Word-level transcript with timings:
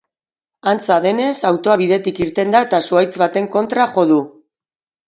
Antza 0.71 0.97
denez, 1.03 1.35
autoa 1.51 1.75
bidetik 1.83 2.23
irten 2.27 2.57
da 2.57 2.65
eta 2.69 2.81
zuhaitz 2.87 3.13
baten 3.25 3.53
kontra 3.59 3.91
jo 3.97 4.09
du. 4.15 4.23